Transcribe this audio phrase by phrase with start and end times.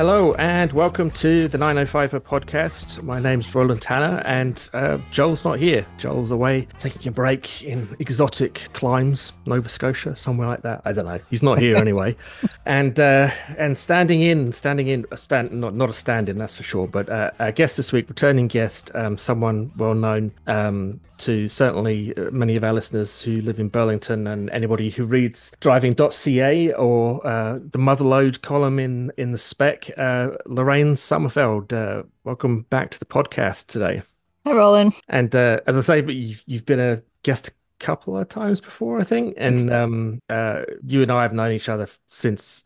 [0.00, 3.02] Hello and welcome to the 905er podcast.
[3.02, 5.86] My name's Roland Tanner and uh, Joel's not here.
[5.98, 10.80] Joel's away taking a break in exotic climes, Nova Scotia, somewhere like that.
[10.86, 11.20] I don't know.
[11.28, 12.16] He's not here anyway.
[12.64, 13.28] and uh,
[13.58, 16.88] and standing in, standing in, a stand not not a stand-in, that's for sure.
[16.88, 22.16] But uh, a guest this week, returning guest, um, someone well known um, to certainly
[22.16, 27.26] uh, many of our listeners who live in Burlington and anybody who reads driving.ca or
[27.26, 29.90] uh, the Motherlode column in in the spec.
[29.96, 34.02] Uh, Lorraine Sommerfeld, uh, welcome back to the podcast today.
[34.46, 34.94] Hi, Roland.
[35.08, 38.60] And uh, as I say, but you've, you've been a guest a couple of times
[38.60, 39.34] before, I think.
[39.36, 42.64] And um, uh, you and I have known each other since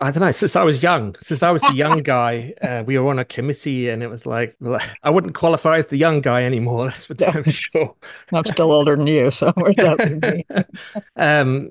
[0.00, 2.98] I don't know, since I was young, since I was the young guy, uh, we
[2.98, 4.54] were on a committee and it was like,
[5.02, 6.84] I wouldn't qualify as the young guy anymore.
[6.88, 7.94] That's for damn sure.
[8.32, 10.66] I'm still older than you, so where's that
[11.16, 11.70] um,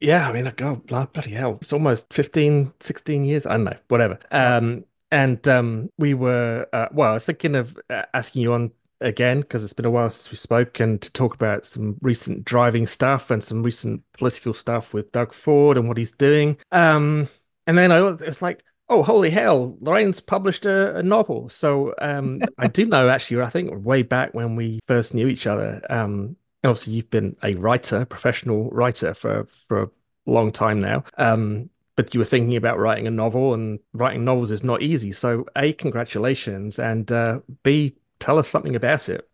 [0.00, 3.46] yeah, I mean, God, bloody hell, it's almost 15, 16 years.
[3.46, 4.18] I don't know, whatever.
[4.30, 8.72] Um, and um, we were, uh, well, I was thinking of uh, asking you on
[9.00, 12.44] again because it's been a while since we spoke and to talk about some recent
[12.44, 16.56] driving stuff and some recent political stuff with Doug Ford and what he's doing.
[16.72, 17.28] Um,
[17.66, 21.48] and then I was like, oh, holy hell, Lorraine's published a, a novel.
[21.48, 25.46] So um, I do know actually, I think way back when we first knew each
[25.46, 25.80] other.
[25.88, 29.90] Um, obviously, you've been a writer, professional writer for for a
[30.26, 31.04] long time now.
[31.18, 35.12] Um, but you were thinking about writing a novel, and writing novels is not easy.
[35.12, 39.28] So, a, congratulations, and uh, b, tell us something about it.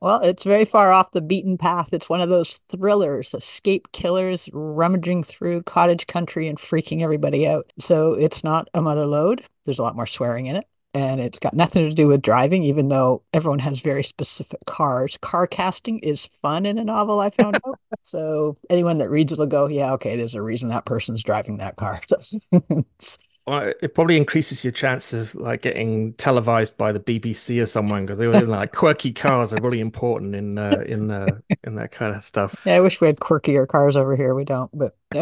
[0.00, 1.94] Well, it's very far off the beaten path.
[1.94, 7.72] It's one of those thrillers, escape killers rummaging through cottage country and freaking everybody out.
[7.78, 9.44] So it's not a Motherlode.
[9.64, 10.66] There's a lot more swearing in it.
[10.92, 15.16] And it's got nothing to do with driving, even though everyone has very specific cars.
[15.22, 17.80] Car casting is fun in a novel, I found out.
[18.02, 21.56] So anyone that reads it will go, yeah, okay, there's a reason that person's driving
[21.58, 22.00] that car.
[23.46, 28.06] well, it probably increases your chance of like getting televised by the BBC or someone
[28.06, 31.26] because they were like quirky cars are really important in uh, in uh,
[31.62, 32.56] in that kind of stuff.
[32.64, 34.34] Yeah, I wish we had quirkier cars over here.
[34.34, 34.96] We don't, but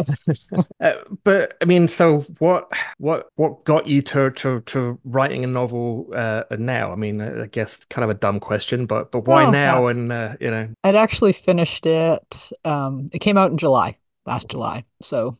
[0.79, 0.93] uh,
[1.25, 6.07] but I mean, so what what what got you to to to writing a novel
[6.15, 6.93] uh, now?
[6.93, 9.87] I mean, I guess kind of a dumb question, but but why oh, now?
[9.87, 12.51] And uh, you know, I'd actually finished it.
[12.63, 15.35] Um, it came out in July last July, so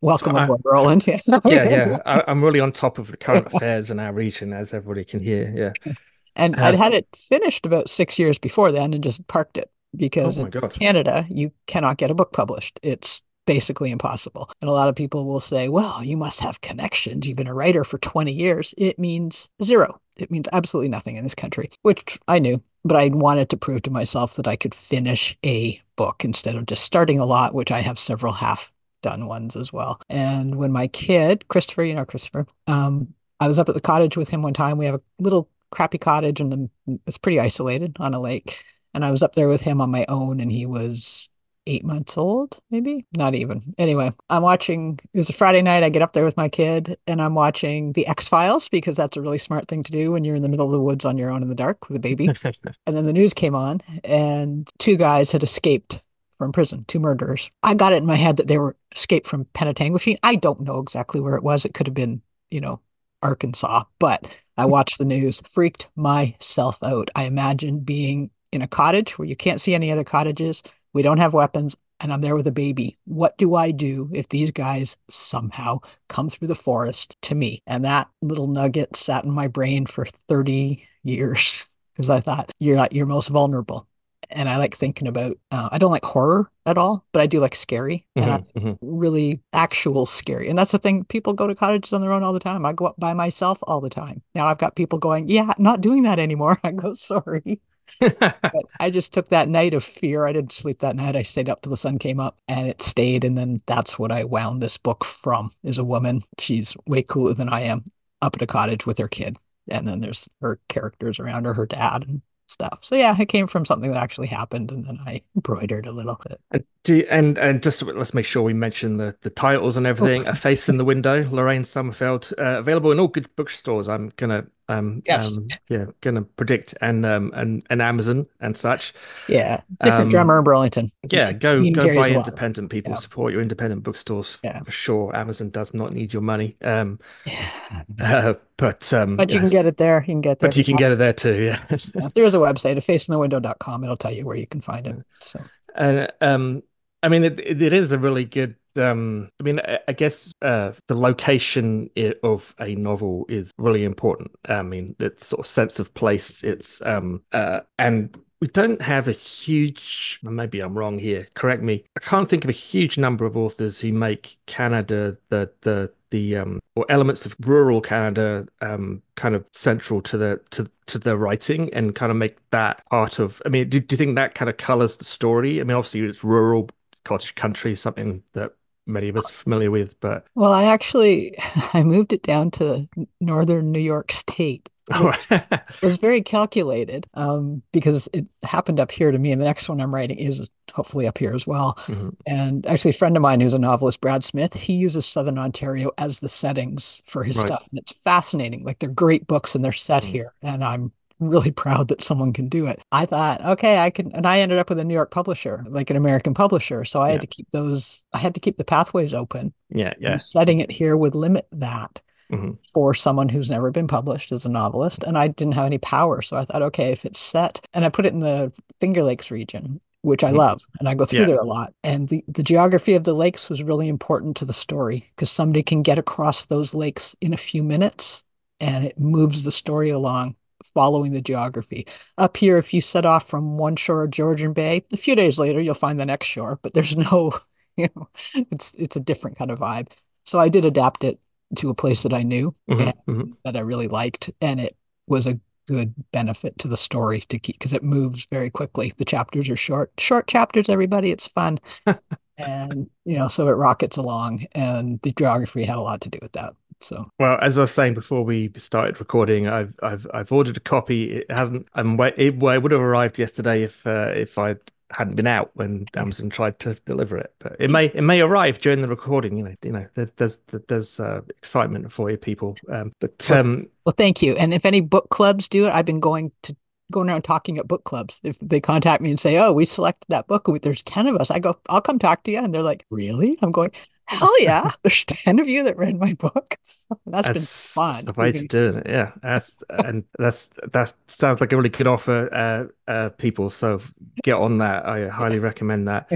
[0.00, 1.06] Welcome so aboard, Roland.
[1.06, 1.98] yeah, yeah.
[2.06, 5.20] I, am really on top of the current affairs in our region, as everybody can
[5.20, 5.52] hear.
[5.84, 5.94] Yeah.
[6.36, 9.72] And I'd um, had it finished about six years before then and just parked it
[9.96, 12.78] because oh in Canada, you cannot get a book published.
[12.80, 14.50] It's basically impossible.
[14.60, 17.26] And a lot of people will say, well, you must have connections.
[17.26, 18.74] You've been a writer for 20 years.
[18.76, 20.00] It means zero.
[20.16, 23.82] It means absolutely nothing in this country, which I knew, but I wanted to prove
[23.82, 27.70] to myself that I could finish a book instead of just starting a lot, which
[27.70, 28.70] I have several half
[29.02, 30.00] done ones as well.
[30.08, 34.16] And when my kid, Christopher, you know Christopher, um, I was up at the cottage
[34.16, 34.78] with him one time.
[34.78, 38.64] We have a little crappy cottage and the, it's pretty isolated on a lake.
[38.94, 41.28] And I was up there with him on my own and he was
[41.68, 43.74] eight months old, maybe not even.
[43.76, 44.98] Anyway, I'm watching.
[45.12, 45.82] It was a Friday night.
[45.82, 49.16] I get up there with my kid and I'm watching the X Files because that's
[49.16, 51.18] a really smart thing to do when you're in the middle of the woods on
[51.18, 52.28] your own in the dark with a baby.
[52.86, 56.02] and then the news came on and two guys had escaped
[56.38, 57.50] from prison, two murderers.
[57.62, 60.18] I got it in my head that they were escaped from Penetanguishene.
[60.22, 61.64] I don't know exactly where it was.
[61.64, 62.80] It could have been, you know,
[63.22, 64.70] Arkansas, but I hmm.
[64.70, 67.10] watched the news, freaked myself out.
[67.14, 70.62] I imagine being in a cottage where you can't see any other cottages.
[70.94, 72.98] We don't have weapons, and I'm there with a baby.
[73.04, 75.78] What do I do if these guys somehow
[76.08, 77.62] come through the forest to me?
[77.66, 82.78] And that little nugget sat in my brain for 30 years because I thought you're
[82.78, 83.87] at your most vulnerable
[84.30, 85.36] and I like thinking about.
[85.50, 88.72] Uh, I don't like horror at all, but I do like scary mm-hmm, and mm-hmm.
[88.80, 90.48] really actual scary.
[90.48, 91.04] And that's the thing.
[91.04, 92.66] People go to cottages on their own all the time.
[92.66, 94.22] I go up by myself all the time.
[94.34, 97.60] Now I've got people going, "Yeah, not doing that anymore." I go, "Sorry."
[98.00, 100.26] but I just took that night of fear.
[100.26, 101.16] I didn't sleep that night.
[101.16, 103.24] I stayed up till the sun came up and it stayed.
[103.24, 106.22] And then that's what I wound this book from is a woman.
[106.38, 107.84] She's way cooler than I am
[108.20, 109.36] up at a cottage with her kid.
[109.68, 112.78] And then there's her characters around her, her dad and stuff.
[112.82, 116.20] So yeah, it came from something that actually happened, and then I embroidered a little
[116.26, 116.40] bit.
[116.50, 120.26] And do, and and just let's make sure we mention the the titles and everything.
[120.26, 120.30] Oh.
[120.30, 123.88] A Face in the Window, Lorraine Sommerfeld, uh, available in all good bookstores.
[123.88, 125.36] I'm gonna um yes.
[125.36, 128.92] um yeah gonna predict and um and and Amazon and such.
[129.28, 130.90] Yeah, different um, drummer in Burlington.
[131.10, 132.92] Yeah, go go buy independent people.
[132.92, 132.98] Yeah.
[132.98, 134.38] Support your independent bookstores.
[134.42, 135.16] Yeah, for sure.
[135.16, 136.56] Amazon does not need your money.
[136.62, 136.98] Um,
[138.00, 139.42] uh, but um, but you yes.
[139.42, 140.00] can get it there.
[140.00, 140.48] You can get there.
[140.48, 141.42] But you can get it there too.
[141.42, 141.60] Yeah.
[141.94, 142.08] yeah.
[142.14, 143.84] There is a website, faceinthewindow.com.
[143.84, 144.96] It'll tell you where you can find it.
[145.20, 145.40] So.
[145.74, 146.64] And um,
[147.04, 150.96] I mean, it, it is a really good um, I mean, I guess uh, the
[150.96, 151.90] location
[152.22, 154.30] of a novel is really important.
[154.48, 156.42] I mean, it's sort of sense of place.
[156.44, 161.84] It's um, uh, and we don't have a huge maybe i'm wrong here correct me
[161.96, 166.36] i can't think of a huge number of authors who make canada the the the
[166.36, 171.16] um or elements of rural canada um kind of central to the to to the
[171.16, 174.34] writing and kind of make that part of i mean do, do you think that
[174.34, 176.70] kind of colors the story i mean obviously it's rural
[177.04, 178.52] cottage country something that
[178.88, 181.34] many of us are familiar with but well i actually
[181.72, 182.88] i moved it down to
[183.20, 184.68] northern new york state
[185.30, 189.32] it was very calculated um, because it happened up here to me.
[189.32, 191.74] And the next one I'm writing is hopefully up here as well.
[191.86, 192.08] Mm-hmm.
[192.26, 195.90] And actually, a friend of mine who's a novelist, Brad Smith, he uses Southern Ontario
[195.98, 197.46] as the settings for his right.
[197.46, 197.68] stuff.
[197.70, 198.64] And it's fascinating.
[198.64, 200.12] Like they're great books and they're set mm-hmm.
[200.12, 200.34] here.
[200.42, 202.80] And I'm really proud that someone can do it.
[202.92, 205.90] I thought, okay, I can, and I ended up with a New York publisher, like
[205.90, 206.84] an American publisher.
[206.84, 207.12] So I yeah.
[207.12, 209.52] had to keep those, I had to keep the pathways open.
[209.70, 210.12] Yeah, yeah.
[210.12, 212.00] And setting it here would limit that
[212.32, 212.52] mm-hmm.
[212.72, 215.02] for someone who's never been published as a novelist.
[215.02, 216.22] And I didn't have any power.
[216.22, 219.30] So I thought, okay, if it's set, and I put it in the Finger Lakes
[219.30, 220.38] region, which I mm-hmm.
[220.38, 221.26] love, and I go through yeah.
[221.26, 221.72] there a lot.
[221.82, 225.62] And the, the geography of the lakes was really important to the story because somebody
[225.62, 228.24] can get across those lakes in a few minutes
[228.60, 230.34] and it moves the story along
[230.74, 231.86] following the geography.
[232.16, 235.38] Up here, if you set off from one shore of Georgian Bay, a few days
[235.38, 237.32] later you'll find the next shore, but there's no,
[237.76, 239.90] you know, it's it's a different kind of vibe.
[240.24, 241.18] So I did adapt it
[241.56, 243.30] to a place that I knew mm-hmm, and mm-hmm.
[243.44, 244.30] that I really liked.
[244.40, 244.76] And it
[245.06, 248.92] was a good benefit to the story to keep because it moves very quickly.
[248.96, 251.10] The chapters are short, short chapters, everybody.
[251.10, 251.58] It's fun.
[252.38, 254.46] and, you know, so it rockets along.
[254.52, 256.54] And the geography had a lot to do with that.
[256.80, 260.60] So well, as I was saying before we started recording, I've I've I've ordered a
[260.60, 261.18] copy.
[261.18, 261.66] It hasn't.
[261.74, 264.60] I'm it, it would have arrived yesterday if uh, if I'd
[264.90, 267.32] hadn't been out when Amazon tried to deliver it.
[267.38, 269.36] But it may it may arrive during the recording.
[269.38, 272.56] You know, you know, there's there's there's uh, excitement for you people.
[272.70, 274.34] Um, but um, well, thank you.
[274.36, 276.56] And if any book clubs do it, I've been going to
[276.90, 278.20] going around talking at book clubs.
[278.24, 281.30] If they contact me and say, "Oh, we selected that book, there's ten of us,"
[281.30, 283.70] I go, "I'll come talk to you," and they're like, "Really?" I'm going.
[284.08, 284.70] Hell yeah!
[284.82, 286.56] There's ten of you that read my book.
[286.64, 287.92] that's, that's been fun.
[287.92, 288.86] That's the way to do it.
[288.86, 293.50] Yeah, that's and that's that sounds like a really good offer, uh, uh, people.
[293.50, 293.82] So
[294.22, 294.86] get on that.
[294.86, 296.10] I highly recommend that.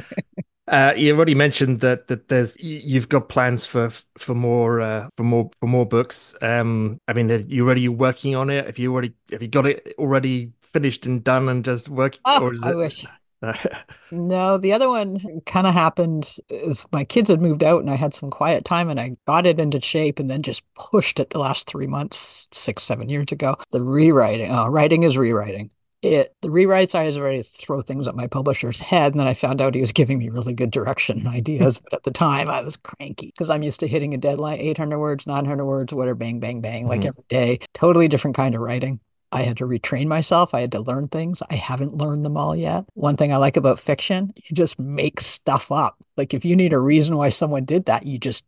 [0.69, 5.25] Uh, you already mentioned that that there's you've got plans for for more uh, for
[5.25, 6.35] more for more books.
[6.41, 8.65] Um, I mean, are you already working on it?
[8.65, 12.21] Have you already have you got it already finished and done and just working?
[12.25, 12.77] Oh, or is I it...
[12.77, 13.05] wish.
[14.11, 17.97] no, the other one kind of happened is my kids had moved out and I
[17.97, 21.31] had some quiet time and I got it into shape and then just pushed it
[21.31, 23.57] the last three months, six, seven years ago.
[23.71, 25.71] The rewriting, uh, writing is rewriting.
[26.03, 29.29] It the rewrites I was ready to throw things at my publisher's head, and then
[29.29, 31.79] I found out he was giving me really good direction and ideas.
[31.79, 34.99] but at the time, I was cranky because I'm used to hitting a deadline, 800
[34.99, 37.09] words, 900 words, whatever, bang, bang, bang, like mm-hmm.
[37.09, 37.59] every day.
[37.73, 38.99] Totally different kind of writing.
[39.33, 40.55] I had to retrain myself.
[40.55, 41.43] I had to learn things.
[41.51, 42.85] I haven't learned them all yet.
[42.95, 45.97] One thing I like about fiction, you just make stuff up.
[46.17, 48.45] Like if you need a reason why someone did that, you just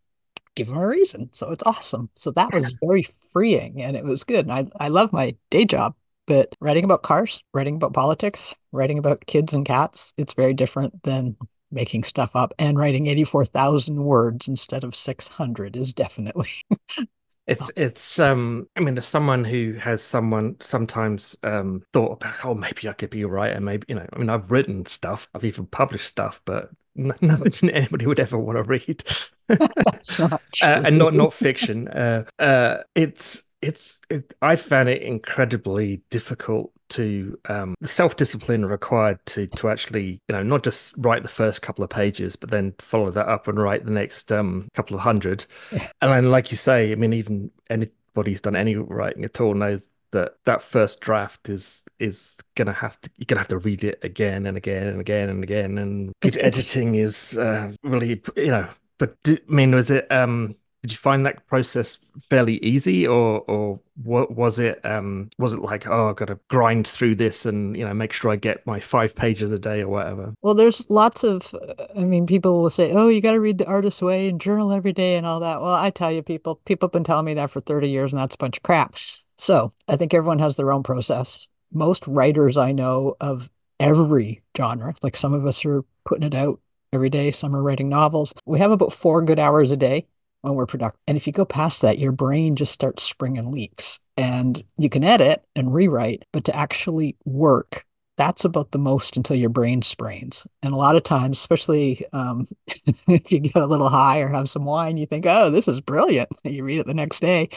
[0.55, 1.29] give them a reason.
[1.33, 2.09] So it's awesome.
[2.15, 4.47] So that was very freeing and it was good.
[4.47, 5.95] And I, I love my day job,
[6.27, 11.03] but writing about cars, writing about politics, writing about kids and cats, it's very different
[11.03, 11.35] than
[11.71, 16.49] making stuff up and writing 84,000 words instead of 600 is definitely
[17.47, 22.55] It's it's um I mean as someone who has someone sometimes um thought about oh
[22.55, 25.45] maybe I could be a writer maybe you know I mean I've written stuff I've
[25.45, 29.03] even published stuff but nothing anybody would ever want to read
[30.19, 31.87] uh, and not not fiction.
[31.87, 39.19] Uh uh it's it's it, I found it incredibly difficult to um, self discipline required
[39.27, 42.75] to to actually you know not just write the first couple of pages, but then
[42.79, 45.45] follow that up and write the next um, couple of hundred.
[45.71, 49.55] and then, like you say, I mean, even anybody who's done any writing at all
[49.55, 53.83] knows that that first draft is is gonna have to you're gonna have to read
[53.83, 58.47] it again and again and again and again and good editing is uh, really you
[58.47, 58.67] know
[58.97, 63.39] but do, I mean was it um did you find that process fairly easy or
[63.47, 67.43] or what was it um was it like oh i've got to grind through this
[67.43, 70.35] and you know make sure i get my five pages a day or whatever?
[70.43, 71.55] Well there's lots of
[71.97, 74.71] i mean people will say oh you got to read the artist's way and journal
[74.71, 75.59] every day and all that.
[75.59, 78.21] Well i tell you people people have been telling me that for 30 years and
[78.21, 78.93] that's a bunch of crap.
[79.39, 81.47] So i think everyone has their own process.
[81.73, 83.49] Most writers i know of
[83.79, 86.59] every genre like some of us are putting it out
[86.93, 88.35] every day some are writing novels.
[88.45, 90.05] We have about four good hours a day
[90.45, 90.99] when we're productive.
[91.07, 93.99] And if you go past that, your brain just starts springing leaks.
[94.17, 97.85] And you can edit and rewrite, but to actually work
[98.17, 100.47] that's about the most until your brain sprains.
[100.63, 102.45] And a lot of times, especially um,
[103.07, 105.81] if you get a little high or have some wine, you think, oh, this is
[105.81, 106.29] brilliant.
[106.45, 107.49] You read it the next day.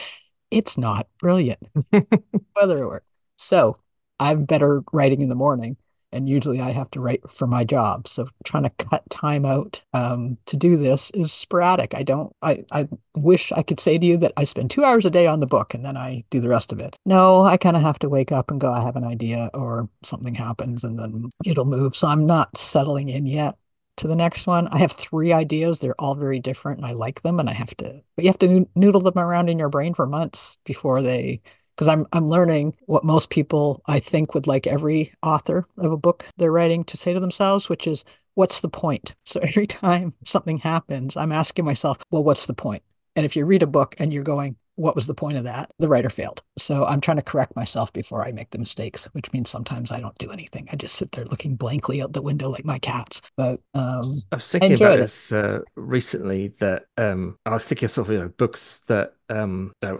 [0.51, 1.59] It's not brilliant.
[2.53, 3.05] Whether it works.
[3.37, 3.77] So
[4.19, 5.77] I'm better writing in the morning
[6.11, 8.07] and usually I have to write for my job.
[8.07, 11.93] So trying to cut time out um, to do this is sporadic.
[11.95, 12.33] I don't.
[12.41, 15.27] I I wish I could say to you that I spend two hours a day
[15.27, 16.95] on the book and then I do the rest of it.
[17.05, 18.71] No, I kind of have to wake up and go.
[18.71, 21.95] I have an idea, or something happens, and then it'll move.
[21.95, 23.55] So I'm not settling in yet
[23.97, 24.67] to the next one.
[24.69, 25.79] I have three ideas.
[25.79, 27.39] They're all very different, and I like them.
[27.39, 30.07] And I have to, but you have to noodle them around in your brain for
[30.07, 31.41] months before they
[31.79, 35.97] because I'm I'm learning what most people I think would like every author of a
[35.97, 38.03] book they're writing to say to themselves, which is
[38.35, 39.15] what's the point?
[39.23, 42.83] So every time something happens, I'm asking myself, well, what's the point?
[43.15, 45.71] And if you read a book and you're going, what was the point of that?
[45.79, 46.41] The writer failed.
[46.57, 50.01] So I'm trying to correct myself before I make the mistakes, which means sometimes I
[50.01, 50.67] don't do anything.
[50.71, 53.21] I just sit there looking blankly out the window like my cats.
[53.35, 55.01] But um, I was thinking about it.
[55.01, 59.95] this uh, recently that um, I was thinking of you know books that um, I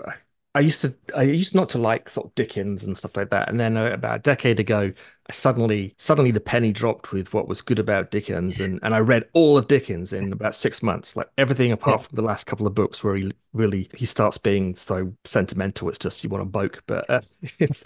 [0.62, 3.60] used to I used not to like sort of Dickens and stuff like that, and
[3.60, 4.92] then uh, about a decade ago,
[5.30, 8.98] I suddenly suddenly the penny dropped with what was good about Dickens, and, and I
[8.98, 12.66] read all of Dickens in about six months, like everything apart from the last couple
[12.66, 15.88] of books where he really he starts being so sentimental.
[15.88, 17.22] It's just you want to boke, but uh,
[17.60, 17.84] it's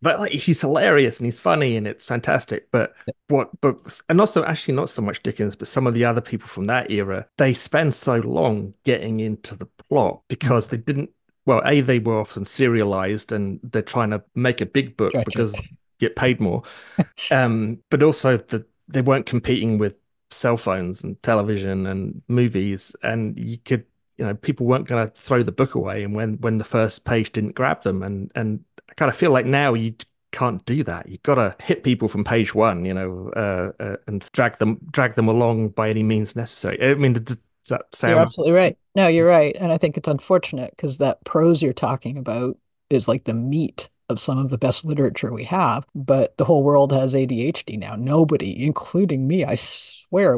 [0.00, 2.70] but like he's hilarious and he's funny and it's fantastic.
[2.70, 2.94] But
[3.28, 6.48] what books and also actually not so much Dickens, but some of the other people
[6.48, 11.10] from that era, they spend so long getting into the plot because they didn't
[11.46, 15.24] well, a they were often serialized and they're trying to make a big book gotcha.
[15.24, 15.56] because
[15.98, 16.62] get paid more.
[17.30, 19.96] um, but also that they weren't competing with
[20.30, 23.84] cell phones and television and movies, and you could,
[24.18, 26.02] you know, people weren't going to throw the book away.
[26.02, 29.30] And when when the first page didn't grab them, and and I kind of feel
[29.30, 29.94] like now you
[30.32, 31.08] can't do that.
[31.08, 34.80] You've got to hit people from page one, you know, uh, uh, and drag them
[34.90, 36.82] drag them along by any means necessary.
[36.82, 38.12] I mean, does, does that sound?
[38.12, 38.78] You're absolutely right.
[38.96, 39.54] No, you're right.
[39.60, 42.56] And I think it's unfortunate because that prose you're talking about
[42.90, 45.84] is like the meat of some of the best literature we have.
[45.94, 47.94] But the whole world has ADHD now.
[47.96, 49.54] Nobody, including me, I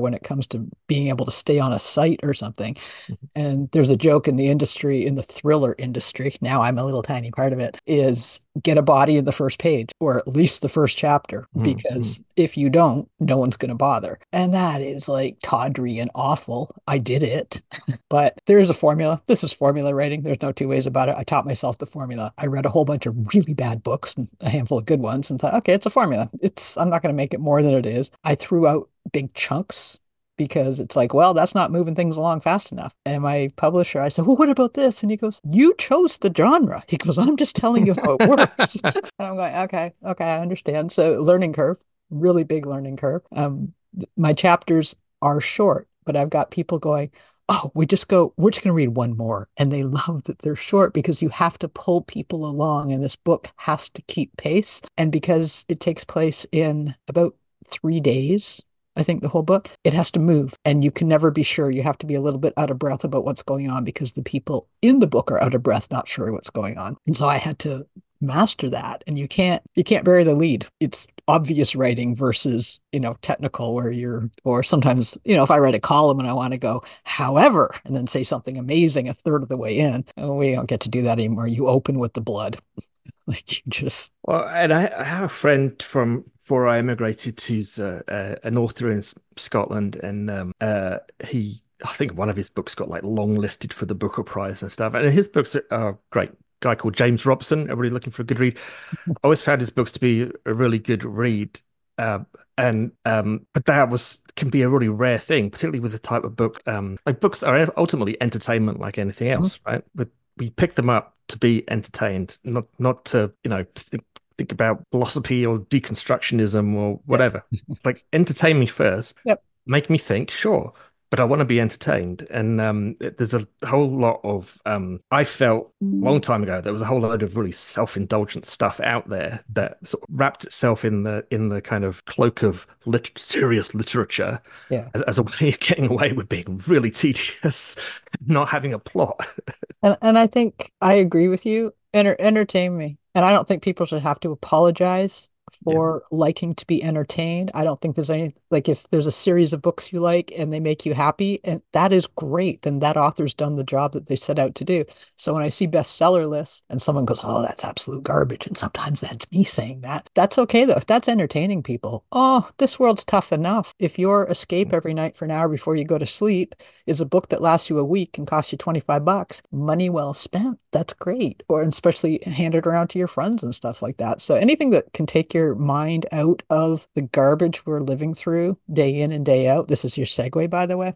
[0.01, 2.75] when it comes to being able to stay on a site or something.
[2.75, 3.15] Mm-hmm.
[3.35, 7.03] And there's a joke in the industry, in the thriller industry, now I'm a little
[7.03, 10.63] tiny part of it, is get a body in the first page or at least
[10.63, 11.63] the first chapter, mm-hmm.
[11.63, 14.19] because if you don't, no one's going to bother.
[14.33, 16.75] And that is like tawdry and awful.
[16.87, 17.63] I did it.
[18.09, 19.23] but there is a formula.
[19.27, 20.23] This is formula writing.
[20.23, 21.17] There's no two ways about it.
[21.17, 22.33] I taught myself the formula.
[22.39, 25.31] I read a whole bunch of really bad books and a handful of good ones
[25.31, 26.31] and thought, okay, it's a formula.
[26.41, 28.11] It's I'm not going to make it more than it is.
[28.25, 29.99] I threw out big chunks
[30.39, 32.95] because it's like, well, that's not moving things along fast enough.
[33.05, 35.03] And my publisher, I said, well, what about this?
[35.03, 36.83] And he goes, you chose the genre.
[36.87, 38.81] He goes, I'm just telling you how it works.
[38.83, 40.93] and I'm going, okay, okay, I understand.
[40.93, 43.23] So learning curve, really big learning curve.
[43.33, 43.75] Um,
[44.17, 47.11] my chapters are short, but I've got people going,
[47.49, 49.49] oh, we just go, we're just going to read one more.
[49.57, 53.17] And they love that they're short because you have to pull people along and this
[53.17, 54.81] book has to keep pace.
[54.97, 57.35] And because it takes place in about
[57.67, 58.63] three days,
[58.99, 61.71] I think the whole book, it has to move and you can never be sure.
[61.71, 64.13] You have to be a little bit out of breath about what's going on because
[64.13, 66.97] the people in the book are out of breath, not sure what's going on.
[67.07, 67.87] And so I had to
[68.21, 72.99] master that and you can't you can't bury the lead it's obvious writing versus you
[72.99, 76.33] know technical where you're or sometimes you know if i write a column and i
[76.33, 80.05] want to go however and then say something amazing a third of the way in
[80.17, 82.59] oh, we don't get to do that anymore you open with the blood
[83.29, 87.79] like you just well and i, I have a friend from before I immigrated, who's
[87.79, 89.03] uh, uh, an author in
[89.37, 93.71] Scotland, and um, uh, he, I think one of his books got like long listed
[93.71, 94.95] for the Booker Prize and stuff.
[94.95, 96.31] And his books are great.
[96.61, 97.71] Guy called James Robertson.
[97.71, 98.59] Everybody looking for a good read.
[99.07, 101.61] I always found his books to be a really good read.
[101.99, 102.21] Uh,
[102.57, 106.25] and um, but that was can be a really rare thing, particularly with the type
[106.25, 106.63] of book.
[106.67, 109.71] Um, like books are ultimately entertainment, like anything else, mm-hmm.
[109.71, 109.85] right?
[109.95, 114.03] But we pick them up to be entertained, not not to you know th-
[114.39, 117.45] think about philosophy or deconstructionism or whatever.
[117.69, 119.15] it's like entertain me first.
[119.25, 119.43] Yep.
[119.67, 120.73] Make me think, sure,
[121.11, 122.27] but I want to be entertained.
[122.31, 126.73] And um, there's a whole lot of um, I felt a long time ago there
[126.73, 130.85] was a whole load of really self-indulgent stuff out there that sort of wrapped itself
[130.85, 134.41] in the in the kind of cloak of lit- serious literature
[134.71, 134.89] yeah.
[134.95, 137.77] as, as, a way of getting away with being really tedious,
[138.27, 139.21] not having a plot.
[139.83, 141.73] and and I think I agree with you.
[141.95, 146.17] Enter- entertain me and I don't think people should have to apologize for yeah.
[146.17, 147.51] liking to be entertained.
[147.55, 150.53] I don't think there's any like if there's a series of books you like and
[150.53, 154.07] they make you happy, and that is great, then that author's done the job that
[154.07, 154.85] they set out to do.
[155.17, 159.01] So when I see bestseller lists and someone goes, "Oh, that's absolute garbage," and sometimes
[159.01, 160.75] that's me saying that, that's okay though.
[160.75, 163.75] If that's entertaining people, oh, this world's tough enough.
[163.79, 164.75] If your escape mm.
[164.75, 166.55] every night for an hour before you go to sleep
[166.87, 170.15] is a book that lasts you a week and costs you 25 bucks, money well
[170.15, 170.59] spent.
[170.73, 171.43] That's great.
[171.49, 174.21] Or especially hand it around to your friends and stuff like that.
[174.21, 179.01] So anything that can take your mind out of the garbage we're living through day
[179.01, 179.69] in and day out.
[179.69, 180.95] This is your segue, by the way.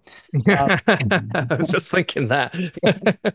[0.48, 2.54] Uh, I was just thinking that.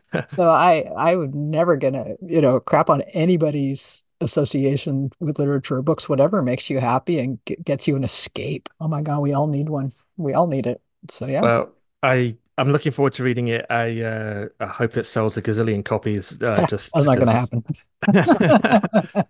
[0.28, 5.82] so I I would never gonna you know crap on anybody's association with literature or
[5.82, 8.70] books, whatever makes you happy and gets you an escape.
[8.80, 9.92] Oh my God, we all need one.
[10.18, 10.82] We all need it.
[11.10, 11.42] So yeah.
[11.42, 11.74] Well,
[12.04, 13.66] I I'm looking forward to reading it.
[13.70, 16.42] I uh, I hope it sells a gazillion copies.
[16.42, 19.30] Uh, just that's not going to happen.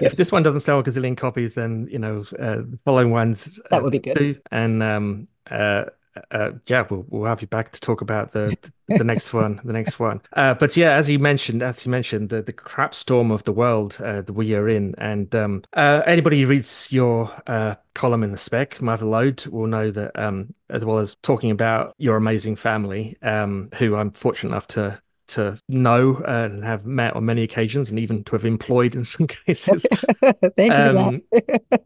[0.00, 3.10] Uh, if this one doesn't sell a gazillion copies, then you know uh, the following
[3.10, 4.16] ones that would be good.
[4.16, 4.36] Do.
[4.50, 5.84] And um, uh,
[6.30, 8.56] uh, yeah, we'll, we'll have you back to talk about the
[8.88, 10.20] the next one, the next one.
[10.40, 13.52] Uh, but yeah, as you mentioned, as you mentioned, the the crap storm of the
[13.52, 18.22] world uh, that we are in, and um, uh, anybody who reads your uh, column
[18.22, 22.56] in the spec, Motherlode, will know that um, as well as talking about your amazing
[22.56, 27.90] family, um, who I'm fortunate enough to to know and have met on many occasions
[27.90, 29.86] and even to have employed in some cases.
[30.56, 31.40] Thank um, you.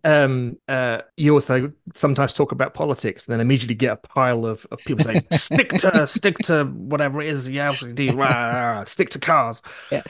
[0.05, 4.67] um, uh, you also sometimes talk about politics and then immediately get a pile of,
[4.71, 9.63] of people saying, stick to stick to whatever it is, yeah, stick to cars.
[9.91, 10.03] Yeah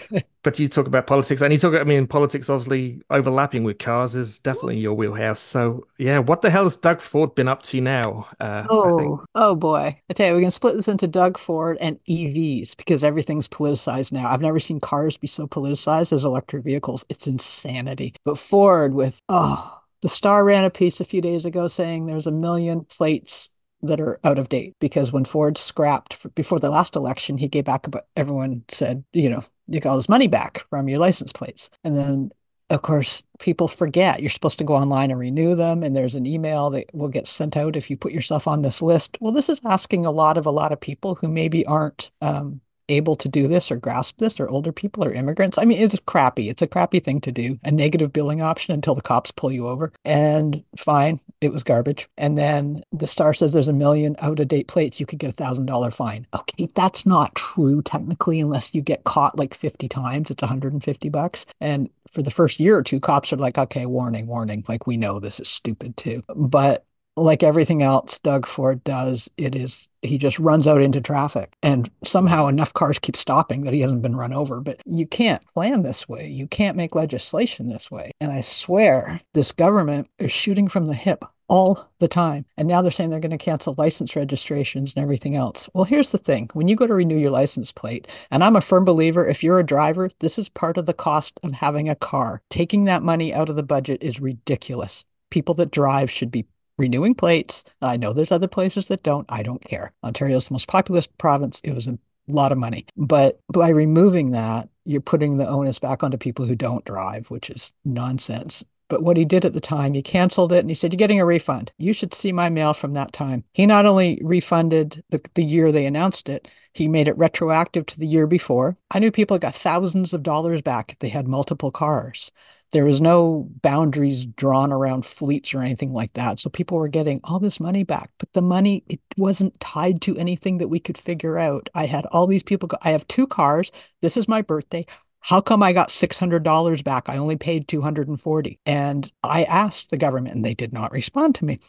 [0.45, 4.15] but you talk about politics and you talk i mean politics obviously overlapping with cars
[4.15, 5.41] is definitely your wheelhouse.
[5.41, 9.57] So yeah what the hell has doug ford been up to now uh, oh oh
[9.57, 10.01] boy.
[10.09, 14.13] I tell you we can split this into doug ford and evs because everything's politicized
[14.13, 14.31] now.
[14.31, 17.05] I've never seen cars be so politicized as electric vehicles.
[17.09, 18.15] It's insanity.
[18.25, 22.27] But ford with oh the star ran a piece a few days ago saying there's
[22.27, 23.49] a million plates
[23.81, 27.65] that are out of date because when Ford scrapped before the last election, he gave
[27.65, 31.33] back about everyone said, you know, you got all this money back from your license
[31.33, 31.71] plates.
[31.83, 32.31] And then
[32.71, 35.83] of course, people forget you're supposed to go online and renew them.
[35.83, 38.81] And there's an email that will get sent out if you put yourself on this
[38.81, 39.19] list.
[39.21, 42.63] Well, this is asking a lot of a lot of people who maybe aren't um,
[42.89, 45.59] able to do this or grasp this or older people or immigrants.
[45.59, 46.49] I mean, it's crappy.
[46.49, 49.69] It's a crappy thing to do, a negative billing option until the cops pull you
[49.69, 49.93] over.
[50.05, 52.09] And fine, it was garbage.
[52.17, 55.01] And then the star says there's a million out of date plates.
[55.01, 56.27] You could get a thousand dollar fine.
[56.35, 60.31] Okay, that's not true technically, unless you get caught like 50 times.
[60.31, 61.47] It's 150 bucks.
[61.61, 64.65] And for the first year or two, cops are like, okay, warning, warning.
[64.69, 66.23] Like, we know this is stupid too.
[66.35, 66.85] But
[67.17, 71.91] like everything else Doug Ford does, it is he just runs out into traffic and
[72.03, 74.61] somehow enough cars keep stopping that he hasn't been run over.
[74.61, 76.29] But you can't plan this way.
[76.29, 78.11] You can't make legislation this way.
[78.21, 82.45] And I swear this government is shooting from the hip all the time.
[82.57, 85.69] And now they're saying they're going to cancel license registrations and everything else.
[85.75, 88.61] Well, here's the thing when you go to renew your license plate, and I'm a
[88.61, 91.95] firm believer if you're a driver, this is part of the cost of having a
[91.95, 92.43] car.
[92.51, 95.05] Taking that money out of the budget is ridiculous.
[95.31, 96.47] People that drive should be
[96.79, 97.65] renewing plates.
[97.81, 99.27] I know there's other places that don't.
[99.29, 99.93] I don't care.
[100.03, 101.61] Ontario is the most populous province.
[101.65, 102.87] It was a lot of money.
[102.97, 107.51] But by removing that, you're putting the onus back onto people who don't drive, which
[107.51, 108.65] is nonsense.
[108.89, 111.21] But what he did at the time, he canceled it and he said, You're getting
[111.21, 111.73] a refund.
[111.79, 113.45] You should see my mail from that time.
[113.53, 117.99] He not only refunded the, the year they announced it, he made it retroactive to
[117.99, 118.77] the year before.
[118.91, 122.31] I knew people got thousands of dollars back if they had multiple cars.
[122.75, 126.41] There was no boundaries drawn around fleets or anything like that.
[126.41, 130.17] So people were getting all this money back, but the money, it wasn't tied to
[130.17, 131.71] anything that we could figure out.
[131.77, 133.71] I had all these people go, I have two cars.
[134.03, 134.85] This is my birthday.
[135.21, 137.09] How come I got $600 back?
[137.09, 138.59] I only paid 240.
[138.67, 141.61] And I asked the government and they did not respond to me.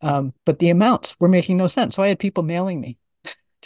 [0.00, 1.94] Um, but the amounts were making no sense.
[1.94, 2.96] So I had people mailing me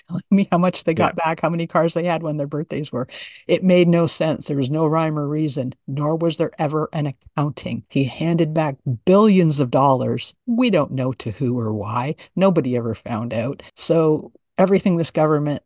[0.08, 1.24] telling me how much they got yeah.
[1.24, 3.08] back, how many cars they had when their birthdays were.
[3.46, 4.46] It made no sense.
[4.46, 7.84] There was no rhyme or reason, nor was there ever an accounting.
[7.88, 10.34] He handed back billions of dollars.
[10.46, 12.16] We don't know to who or why.
[12.36, 13.62] Nobody ever found out.
[13.74, 15.62] So everything this government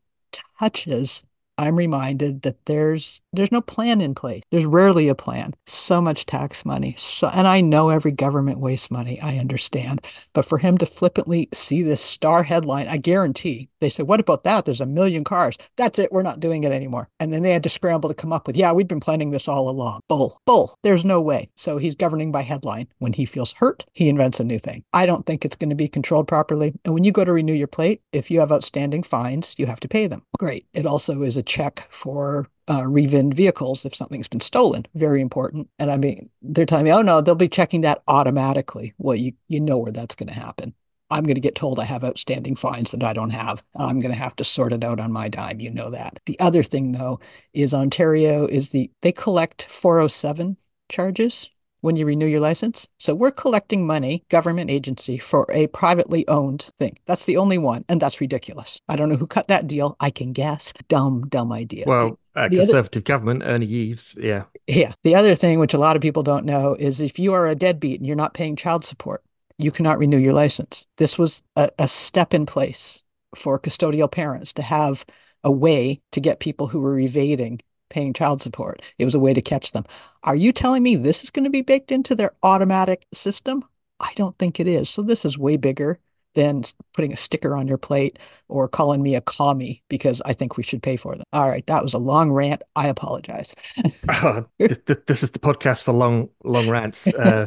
[0.59, 1.25] touches
[1.59, 4.43] I'm reminded that there's there's no plan in place.
[4.51, 5.55] There's rarely a plan.
[5.67, 6.95] So much tax money.
[6.99, 9.21] So and I know every government wastes money.
[9.21, 10.07] I understand.
[10.33, 14.45] But for him to flippantly see this star headline, I guarantee they said, What about
[14.45, 14.65] that?
[14.65, 15.57] There's a million cars.
[15.77, 16.13] That's it.
[16.13, 17.09] We're not doing it anymore.
[17.21, 19.49] And then they had to scramble to come up with, Yeah, we've been planning this
[19.49, 20.01] all along.
[20.09, 20.39] Bull.
[20.47, 20.75] Bull.
[20.83, 21.49] There's no way.
[21.57, 22.89] So he's governing by headline.
[22.99, 24.85] When he feels hurt, he invents a new thing.
[24.93, 26.75] I don't think it's going to be controlled properly.
[26.85, 29.81] And when you go to renew your plate, if you have outstanding fines, you have
[29.81, 30.23] to pay them.
[30.39, 30.67] Great.
[30.73, 34.87] It also is a check for uh, revind vehicles if something's been stolen.
[34.95, 35.69] Very important.
[35.79, 38.95] And I mean, they're telling me, oh no, they'll be checking that automatically.
[38.99, 40.75] Well, you you know where that's going to happen.
[41.11, 43.63] I'm going to get told I have outstanding fines that I don't have.
[43.77, 45.61] I'm going to have to sort it out on my dime.
[45.61, 46.19] You know that.
[46.25, 47.21] The other thing, though,
[47.53, 50.57] is Ontario is the they collect 407
[50.89, 51.51] charges
[51.83, 52.89] when you renew your license.
[52.99, 56.99] So we're collecting money, government agency, for a privately owned thing.
[57.05, 57.85] That's the only one.
[57.89, 58.81] And that's ridiculous.
[58.89, 59.97] I don't know who cut that deal.
[60.01, 60.73] I can guess.
[60.89, 61.85] Dumb, dumb idea.
[61.87, 64.19] Well, Uh, the conservative other, government, Ernie Eves.
[64.21, 64.45] Yeah.
[64.67, 64.93] Yeah.
[65.03, 67.55] The other thing, which a lot of people don't know, is if you are a
[67.55, 69.23] deadbeat and you're not paying child support,
[69.59, 70.87] you cannot renew your license.
[70.97, 75.05] This was a, a step in place for custodial parents to have
[75.45, 78.81] a way to get people who were evading paying child support.
[78.99, 79.85] It was a way to catch them.
[80.25, 83.65] Are you telling me this is going to be baked into their automatic system?
[84.01, 84.89] I don't think it is.
[84.89, 85.99] So this is way bigger
[86.35, 86.63] than
[86.95, 88.19] putting a sticker on your plate
[88.49, 91.25] or calling me a commie because I think we should pay for them.
[91.33, 92.63] All right, that was a long rant.
[92.77, 93.55] I apologize.
[94.09, 97.07] uh, this is the podcast for long, long rants.
[97.07, 97.47] Uh,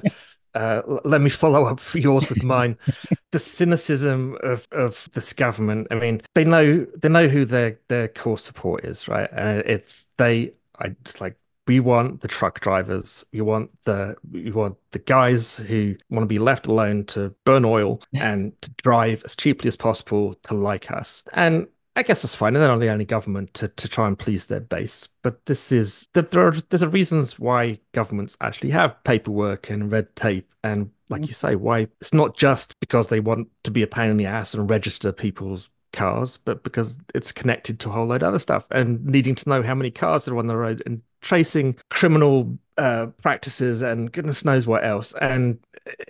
[0.53, 2.77] uh, let me follow up yours with mine.
[3.31, 5.87] the cynicism of, of this government.
[5.91, 9.29] I mean, they know they know who their their core support is, right?
[9.31, 10.53] And it's they.
[10.77, 13.25] I just like we want the truck drivers.
[13.31, 17.65] We want the we want the guys who want to be left alone to burn
[17.65, 21.23] oil and to drive as cheaply as possible to like us.
[21.33, 22.55] And I guess that's fine.
[22.55, 25.07] And they're not the only government to, to try and please their base.
[25.23, 29.91] But this is there, there are there's a reasons why governments actually have paperwork and
[29.91, 31.27] red tape, and like mm.
[31.27, 34.25] you say, why it's not just because they want to be a pain in the
[34.25, 38.39] ass and register people's cars, but because it's connected to a whole load of other
[38.39, 42.57] stuff and needing to know how many cars are on the road and tracing criminal
[42.77, 45.13] uh, practices and goodness knows what else.
[45.21, 45.59] And